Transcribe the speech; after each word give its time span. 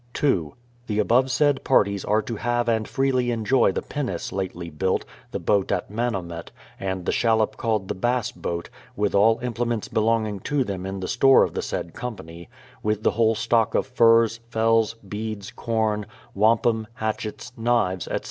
2. 0.15 0.55
The 0.87 0.97
above 0.97 1.29
said 1.29 1.63
parties 1.63 2.03
are 2.03 2.23
to 2.23 2.35
have 2.37 2.67
and 2.67 2.87
freely 2.87 3.29
enjoy 3.29 3.71
the 3.71 3.83
pin 3.83 4.07
nace 4.07 4.31
lately 4.31 4.71
built, 4.71 5.05
the 5.29 5.37
boat 5.39 5.71
at 5.71 5.91
Manomet, 5.91 6.49
and 6.79 7.05
the 7.05 7.11
shallop 7.11 7.55
called 7.55 7.87
the 7.87 7.93
bass 7.93 8.31
boat, 8.31 8.71
with 8.95 9.13
all 9.13 9.37
implements 9.43 9.87
belonging 9.87 10.39
to 10.39 10.63
them 10.63 10.87
in 10.87 11.01
the 11.01 11.07
store 11.07 11.43
of 11.43 11.53
the 11.53 11.61
said 11.61 11.93
company; 11.93 12.49
with 12.81 13.03
the 13.03 13.11
whole 13.11 13.35
stock 13.35 13.75
of 13.75 13.85
furs, 13.85 14.39
fells, 14.49 14.95
beads, 15.07 15.51
corn, 15.51 16.07
wampum, 16.33 16.87
hatchets, 16.95 17.51
knives, 17.55 18.07
etc. 18.07 18.19